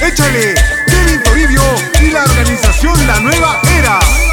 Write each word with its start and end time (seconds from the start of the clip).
Échale, 0.00 0.54
Kevin 0.88 1.22
Toribio 1.22 1.62
y 2.00 2.10
la 2.10 2.24
organización 2.24 3.06
La 3.06 3.20
Nueva 3.20 3.60
Era. 3.78 4.23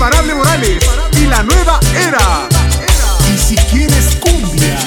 Imparable 0.00 0.34
Morales 0.34 0.82
y 1.12 1.26
la 1.26 1.42
nueva 1.42 1.78
era. 1.94 2.48
Y 3.30 3.36
si 3.36 3.54
quieres 3.54 4.16
cumbia. 4.16 4.79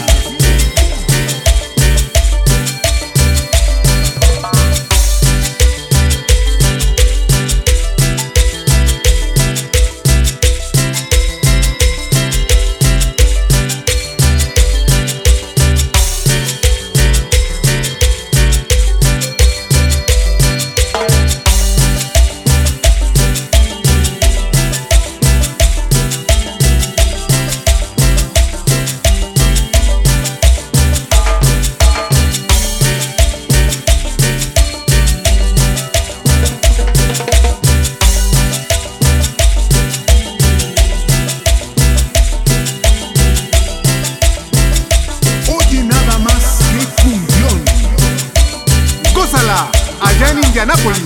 Allá 50.01 50.31
en 50.31 50.43
Indianápolis. 50.43 51.03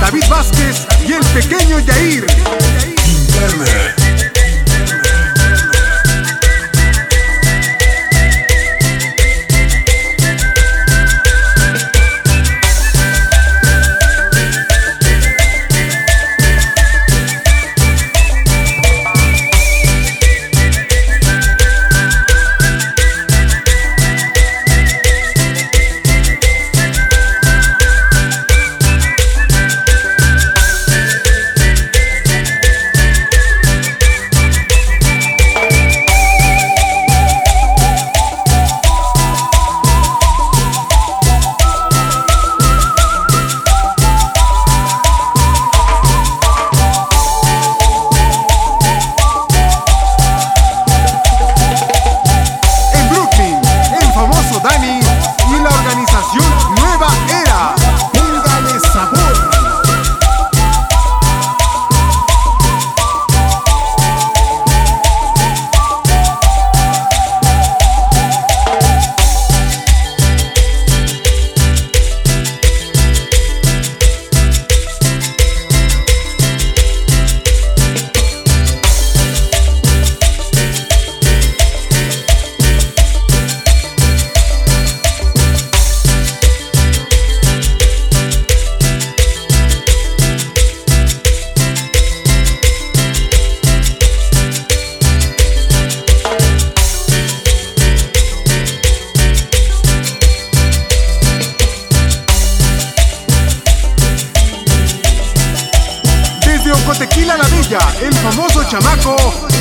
David 0.00 0.24
Vázquez 0.28 0.86
y 1.06 1.12
el 1.12 1.24
pequeño 1.26 1.78
Yair. 1.78 2.26
La 107.36 107.48
el 108.00 108.14
famoso 108.14 108.62
chamaco 108.62 109.16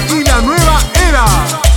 y 0.07 0.23
la 0.23 0.41
nueva 0.41 0.79
era. 1.07 1.72